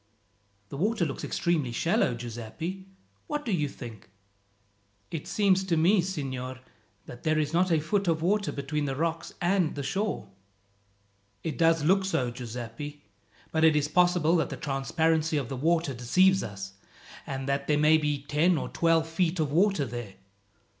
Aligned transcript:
"The 0.69 0.77
water 0.77 1.05
looks 1.05 1.23
extremely 1.23 1.71
shallow, 1.71 2.15
Giuseppi. 2.15 2.87
What 3.27 3.45
do 3.45 3.51
you 3.51 3.69
think?" 3.69 4.09
"It 5.11 5.27
seems 5.27 5.63
to 5.65 5.77
me, 5.77 6.01
signor, 6.01 6.57
that 7.05 7.21
there 7.21 7.37
is 7.37 7.53
not 7.53 7.71
a 7.71 7.79
foot 7.79 8.07
of 8.07 8.23
water 8.23 8.51
between 8.51 8.85
the 8.85 8.95
rocks 8.95 9.31
and 9.39 9.75
the 9.75 9.83
shore." 9.83 10.27
"It 11.43 11.55
does 11.55 11.83
look 11.83 12.03
so, 12.03 12.31
Giuseppi; 12.31 13.03
but 13.51 13.63
it 13.63 13.75
is 13.75 13.87
possible 13.87 14.35
that 14.37 14.49
the 14.49 14.57
transparency 14.57 15.37
of 15.37 15.49
the 15.49 15.55
water 15.55 15.93
deceives 15.93 16.41
us, 16.41 16.73
and 17.27 17.47
that 17.47 17.67
there 17.67 17.77
may 17.77 17.99
be 17.99 18.23
ten 18.23 18.57
or 18.57 18.69
twelve 18.69 19.07
feet 19.07 19.39
of 19.39 19.51
water 19.51 19.85
there. 19.85 20.15